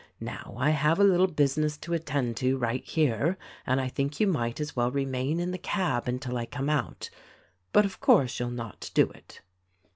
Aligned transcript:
Now, 0.19 0.55
I 0.57 0.71
have 0.71 0.99
a 0.99 1.03
little 1.03 1.27
business 1.27 1.77
to 1.77 1.93
attend 1.93 2.35
to 2.37 2.57
right 2.57 2.83
here, 2.83 3.37
and 3.67 3.79
I 3.79 3.87
think 3.87 4.19
you 4.19 4.25
might 4.25 4.59
as 4.59 4.75
well 4.75 4.89
remain 4.89 5.39
in 5.39 5.51
the 5.51 5.59
cab 5.59 6.07
until 6.07 6.37
I 6.37 6.47
come 6.47 6.71
out; 6.71 7.11
but, 7.71 7.85
of 7.85 7.99
course, 7.99 8.39
you'll 8.39 8.49
not 8.49 8.89
do 8.95 9.11
it." 9.11 9.41